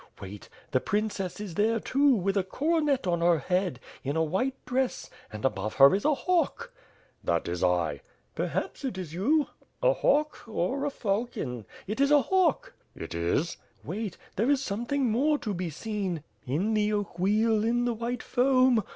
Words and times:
Wait! 0.19 0.49
The 0.71 0.79
prin 0.79 1.11
cess 1.11 1.39
is 1.39 1.53
there, 1.53 1.79
too, 1.79 2.15
with 2.15 2.35
a 2.35 2.43
coronet 2.43 3.05
on 3.05 3.21
her 3.21 3.37
head, 3.37 3.79
in 4.03 4.15
a 4.15 4.23
white 4.23 4.55
dress; 4.65 5.11
and, 5.31 5.45
above 5.45 5.75
her, 5.75 5.93
is 5.93 6.05
a 6.05 6.15
hawk/ 6.15 6.73
"That 7.23 7.47
is 7.47 7.63
I." 7.63 8.01
"Perhaps 8.33 8.83
it 8.83 8.97
is 8.97 9.13
you.... 9.13 9.45
A 9.83 9.93
hawk... 9.93 10.47
Or 10.47 10.85
a 10.85 10.89
falcon?... 10.89 11.67
It 11.85 12.01
is 12.01 12.09
a 12.09 12.23
hawk!" 12.23 12.73
"It 12.95 13.13
is?" 13.13 13.57
"Wait. 13.83 14.17
There 14.37 14.49
is 14.49 14.71
nothing 14.71 15.11
more 15.11 15.37
to 15.37 15.53
be 15.53 15.69
seen. 15.69 16.23
In 16.47 16.73
the 16.73 16.93
oak 16.93 17.19
wheel, 17.19 17.63
in 17.63 17.85
the 17.85 17.93
white 17.93 18.23
foam. 18.23 18.83